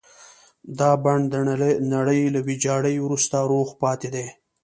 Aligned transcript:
دا 0.79 0.91
بڼ 1.03 1.17
د 1.31 1.33
نړۍ 1.93 2.21
له 2.33 2.39
ويجاړۍ 2.47 2.95
وروسته 3.01 3.37
روغ 3.51 3.67
پاتې 3.81 4.09
دی. 4.15 4.27